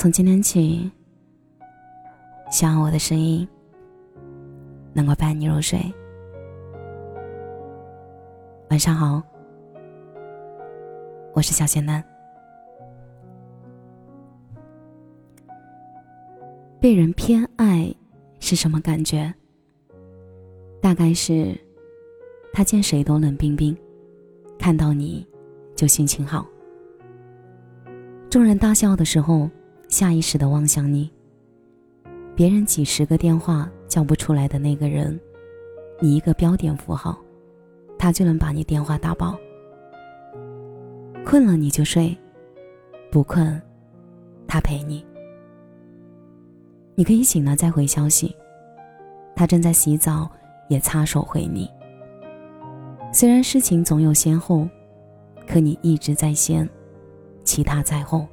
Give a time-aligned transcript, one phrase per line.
[0.00, 0.88] 从今天起，
[2.52, 3.46] 希望我的声音
[4.92, 5.76] 能够伴你入睡。
[8.70, 9.20] 晚上好，
[11.34, 12.00] 我是小仙男。
[16.78, 17.92] 被人偏爱
[18.38, 19.34] 是什么感觉？
[20.80, 21.58] 大概是
[22.52, 23.76] 他见谁都冷冰冰，
[24.60, 25.26] 看到你
[25.74, 26.46] 就心情好。
[28.30, 29.50] 众人大笑的时候。
[29.88, 31.10] 下意识的望向你。
[32.36, 35.18] 别人几十个电话叫不出来的那个人，
[36.00, 37.18] 你一个标点符号，
[37.98, 39.36] 他就能把你电话打爆。
[41.24, 42.16] 困了你就睡，
[43.10, 43.60] 不困，
[44.46, 45.04] 他陪你。
[46.94, 48.34] 你可以醒了再回消息，
[49.34, 50.30] 他正在洗澡
[50.68, 51.68] 也擦手回你。
[53.12, 54.68] 虽然事情总有先后，
[55.46, 56.68] 可你一直在先，
[57.42, 58.26] 其他在后。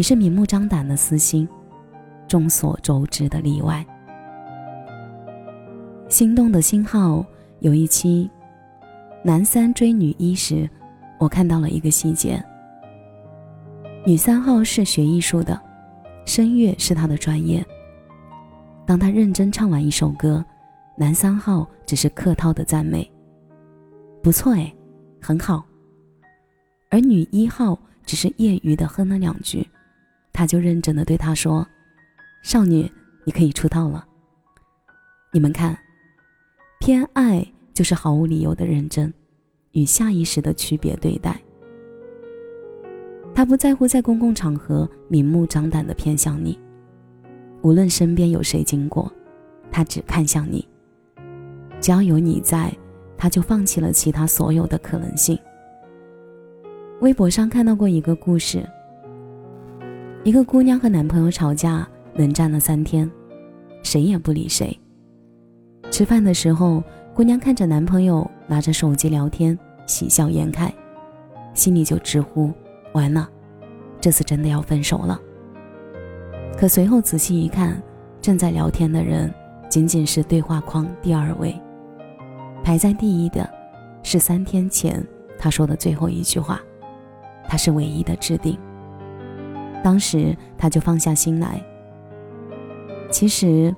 [0.00, 1.46] 你是明目张胆的私心，
[2.26, 3.84] 众所周知的例外。
[6.08, 7.22] 心动的信号
[7.58, 8.30] 有一期，
[9.22, 10.66] 男三追女一时，
[11.18, 12.42] 我看到了一个细节。
[14.06, 15.60] 女三号是学艺术的，
[16.24, 17.62] 声乐是她的专业。
[18.86, 20.42] 当她认真唱完一首歌，
[20.96, 23.06] 男三号只是客套的赞美
[24.24, 24.74] ：“不错哎，
[25.20, 25.62] 很好。”
[26.88, 29.68] 而女一号只是业余的哼了两句。
[30.40, 31.66] 他就认真的对她说
[32.42, 32.90] ：“少女，
[33.24, 34.06] 你可以出道了。”
[35.34, 35.78] 你们看，
[36.78, 39.12] 偏爱就是毫无理由的认真，
[39.72, 41.38] 与下意识的区别对待。
[43.34, 46.58] 他不在乎在公共场合明目张胆的偏向你，
[47.60, 49.12] 无论身边有谁经过，
[49.70, 50.66] 他只看向你。
[51.82, 52.74] 只要有你在，
[53.14, 55.38] 他就放弃了其他所有的可能性。
[57.02, 58.66] 微博上看到过一个故事。
[60.22, 63.10] 一个姑娘和男朋友吵架，冷战了三天，
[63.82, 64.78] 谁也不理谁。
[65.90, 66.84] 吃饭的时候，
[67.14, 70.70] 姑娘看着男朋友拿着手机聊天，喜笑颜开，
[71.54, 72.52] 心里就直呼：
[72.92, 73.26] 完了，
[73.98, 75.18] 这次真的要分手了。
[76.54, 77.82] 可随后仔细一看，
[78.20, 79.32] 正在聊天的人
[79.70, 81.58] 仅仅是对话框第二位，
[82.62, 83.48] 排在第一的，
[84.02, 85.02] 是三天前
[85.38, 86.60] 他说的最后一句话，
[87.48, 88.58] 他是唯一的置顶。
[89.82, 91.62] 当时他就放下心来。
[93.10, 93.74] 其实，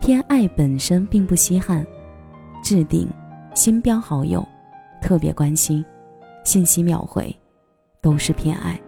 [0.00, 1.86] 偏爱本身并不稀罕，
[2.62, 3.08] 置顶、
[3.54, 4.46] 新标好友、
[5.00, 5.84] 特别关心、
[6.44, 7.34] 信息秒回，
[8.00, 8.78] 都是偏爱。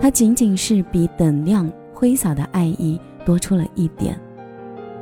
[0.00, 4.18] 它仅仅是比等量挥洒的爱意多出了一点，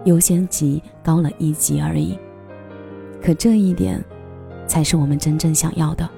[0.04, 2.18] 优先级高了一级而已。
[3.22, 4.02] 可这一点，
[4.66, 6.08] 才是我们真正想要的，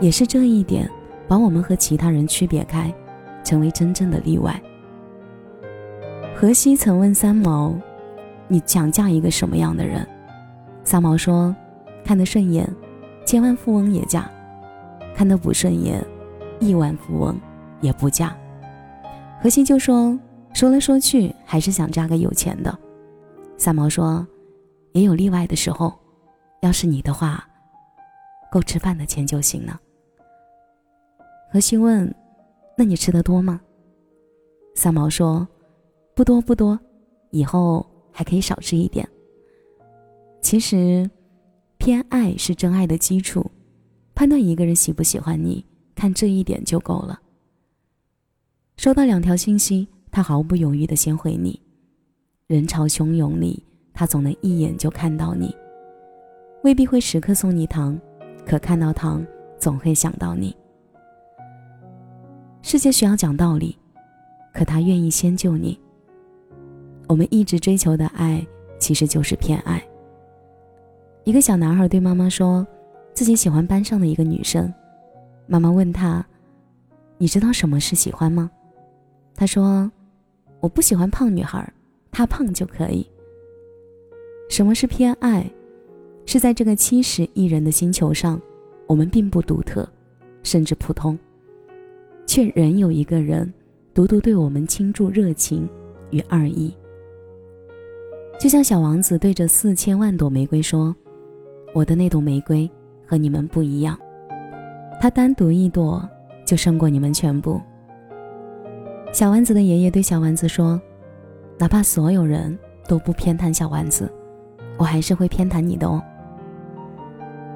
[0.00, 0.88] 也是这一点。
[1.28, 2.92] 把我们和其他人区别开，
[3.42, 4.60] 成为真正的例外。
[6.34, 7.74] 荷西曾问三毛
[8.46, 10.06] ：“你想嫁一个什么样的人？”
[10.84, 11.54] 三毛说
[12.04, 12.68] ：“看得顺眼，
[13.24, 14.22] 千万富翁也嫁；
[15.14, 16.04] 看得不顺眼，
[16.60, 17.34] 亿万富翁
[17.80, 18.36] 也不嫁。”
[19.42, 20.18] 荷西就说
[20.52, 22.78] ：“说来说去，还是想嫁个有钱的。”
[23.56, 24.26] 三毛说
[24.92, 25.92] ：“也有例外的时候，
[26.60, 27.48] 要是你的话，
[28.50, 29.80] 够吃饭的钱就行了。”
[31.50, 32.12] 何西问
[32.76, 33.60] ：“那你吃的多吗？”
[34.74, 35.46] 三毛说
[36.14, 36.78] ：“不多不多，
[37.30, 39.08] 以后还可以少吃一点。”
[40.42, 41.08] 其实，
[41.78, 43.50] 偏爱是真爱的基础。
[44.14, 45.64] 判断一个人喜不喜欢你，
[45.94, 47.20] 看这一点就够了。
[48.76, 51.60] 收到两条信息，他毫不犹豫的先回你。
[52.46, 55.54] 人潮汹涌里，他总能一眼就看到你。
[56.62, 57.98] 未必会时刻送你糖，
[58.46, 59.26] 可看到糖，
[59.58, 60.54] 总会想到你。
[62.66, 63.78] 世界需要讲道理，
[64.52, 65.78] 可他愿意先救你。
[67.06, 68.44] 我们一直追求的爱，
[68.76, 69.80] 其实就是偏爱。
[71.22, 72.66] 一个小男孩对妈妈说，
[73.14, 74.74] 自己喜欢班上的一个女生。
[75.46, 76.26] 妈妈问他
[77.18, 78.50] ：“你知道什么是喜欢吗？”
[79.36, 79.88] 他说
[80.58, 81.72] ：“我不喜欢胖女孩，
[82.10, 83.08] 她胖就可以。”
[84.50, 85.48] 什么是偏爱？
[86.26, 88.42] 是在这个七十亿人的星球上，
[88.88, 89.88] 我们并不独特，
[90.42, 91.16] 甚至普通。
[92.26, 93.50] 却仍有一个人，
[93.94, 95.68] 独独对我们倾注热情
[96.10, 96.74] 与爱意。
[98.38, 100.94] 就像小王子对着四千万朵玫瑰说
[101.72, 102.70] ：“我的那朵玫瑰
[103.06, 103.98] 和你们不一样，
[105.00, 106.06] 它单独一朵
[106.44, 107.60] 就胜过你们全部。”
[109.12, 110.78] 小丸子的爷爷对小丸子说
[111.56, 114.12] ：“哪怕所有人都不偏袒小丸子，
[114.76, 116.02] 我还是会偏袒你的哦。”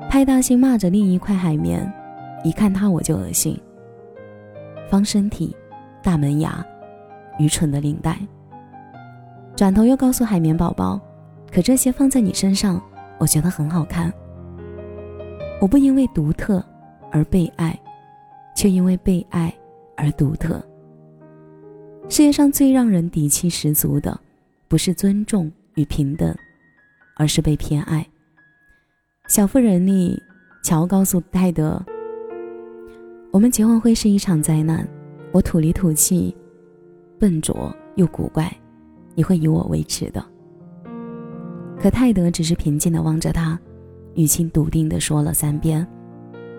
[0.09, 1.93] 派大星骂着另一块海绵
[2.43, 3.61] ：“一看它我就恶心。”
[4.91, 5.57] 方身体、
[6.03, 6.65] 大门牙、
[7.39, 8.19] 愚蠢的领带。
[9.57, 11.01] 转头又告诉海绵宝宝
[11.53, 12.83] ：“可这些放在你身上，
[13.19, 14.13] 我觉得很好看。
[15.61, 16.65] 我不因为独特
[17.13, 17.79] 而被爱，
[18.57, 19.55] 却因为被爱
[19.97, 20.63] 而独特。
[22.09, 24.19] 世界上最让人底气十足的，
[24.67, 26.35] 不是尊重与平等，
[27.17, 28.07] 而是被偏爱。”
[29.29, 30.21] 小妇人里，
[30.65, 31.81] 乔告诉泰德
[33.33, 34.87] ：“我们结婚会是一场灾难，
[35.33, 36.37] 我土里土气，
[37.19, 38.53] 笨拙又古怪，
[39.15, 40.25] 你会以我为耻的。”
[41.79, 43.59] 可泰德只是平静地望着他，
[44.15, 45.87] 语气笃定地说了三遍：“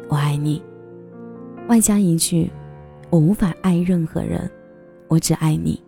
[0.08, 0.62] 我爱你。”
[1.68, 2.50] 外加一句
[3.12, 4.50] ：“我无法爱任何人，
[5.10, 5.82] 我只爱你。”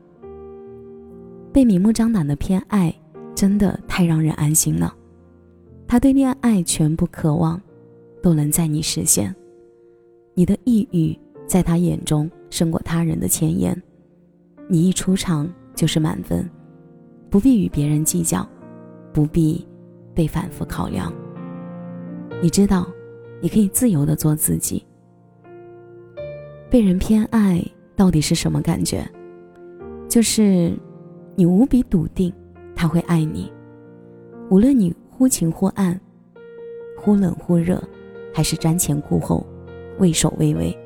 [1.54, 2.94] 被明目张胆的偏爱，
[3.34, 4.94] 真的太让人安心了。
[5.88, 7.62] 他对恋爱全部渴望，
[8.22, 9.34] 都能在你实现。
[10.34, 13.80] 你的抑郁在他眼中胜过他人的千言。
[14.68, 16.50] 你一出场就是满分，
[17.30, 18.48] 不必与别人计较，
[19.12, 19.68] 不必
[20.14, 21.14] 被反复考量。
[22.42, 22.88] 你知道，
[23.42, 24.86] 你可以自由的做自己。
[26.70, 27.64] 被人偏爱
[27.96, 29.08] 到底是什么感觉？
[30.08, 30.78] 就是
[31.36, 32.34] 你无比笃定
[32.76, 33.52] 他会爱你，
[34.50, 34.94] 无论你。
[35.16, 35.98] 忽晴忽暗，
[36.98, 37.82] 忽冷忽热，
[38.34, 39.46] 还是瞻前顾后，
[40.00, 40.78] 畏首畏尾。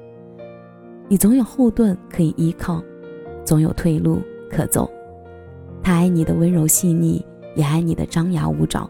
[1.08, 2.84] 你总有后盾可以依靠，
[3.46, 4.90] 总有退路可走。
[5.82, 7.26] 他爱你的温柔细腻，
[7.56, 8.90] 也爱你的张牙舞爪；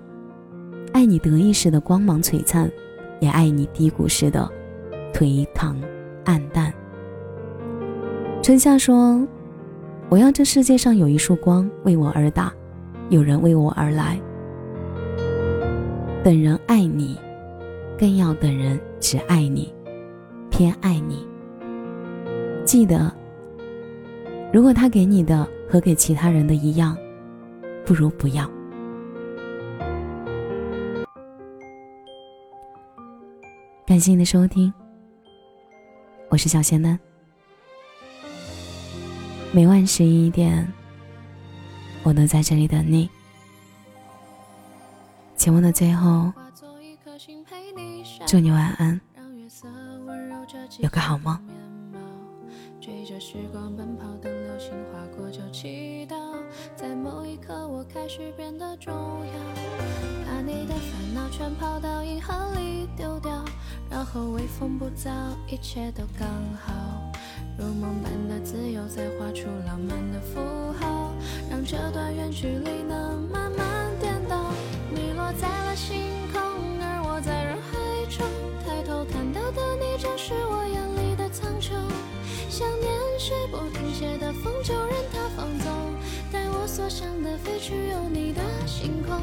[0.93, 2.71] 爱你得意时的光芒璀璨，
[3.19, 4.49] 也爱你低谷时的
[5.13, 5.79] 颓唐
[6.25, 6.73] 暗淡。
[8.41, 9.27] 春夏说
[10.09, 12.51] ：“我要这世界上有一束光为我而打，
[13.09, 14.19] 有人为我而来。”
[16.23, 17.15] 等人爱你，
[17.97, 19.73] 更要等人只爱你，
[20.57, 21.23] 偏爱你。
[22.65, 23.15] 记得，
[24.51, 26.97] 如果他给你的和给其他人的一样，
[27.85, 28.49] 不如不要。
[33.85, 34.73] 感谢你的收听，
[36.29, 36.99] 我是小仙丹。
[39.51, 40.67] 每晚十一点，
[42.01, 43.07] 我都在这里等你。
[45.35, 46.33] 节目的最后，
[48.25, 48.99] 祝你晚安，
[50.79, 51.37] 有个好梦。
[52.79, 56.15] 追着时光奔跑，等流星划过就祈祷，
[56.75, 59.33] 在某一刻我开始变得重要，
[60.25, 63.43] 把你的烦恼全抛到银河里丢掉，
[63.89, 65.11] 然后微风不燥，
[65.49, 67.11] 一切都刚好，
[67.57, 70.39] 如梦般的自由，再画出浪漫的符
[70.79, 71.11] 号，
[71.49, 73.46] 让这段远距离能慢
[86.97, 89.21] 想的飞去有你的星空。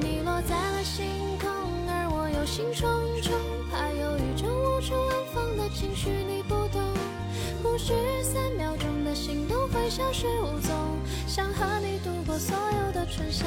[0.00, 1.06] 你落在了星
[1.38, 1.48] 空，
[1.86, 2.82] 而我忧心忡
[3.22, 3.30] 忡，
[3.70, 6.82] 怕有一种无处安放的情绪你不懂。
[7.62, 10.74] 不是三秒钟的心动会消失无踪，
[11.28, 13.46] 想和你度过所有的春夏。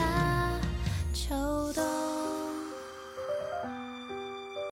[1.13, 1.35] 秋
[1.73, 1.94] 冬。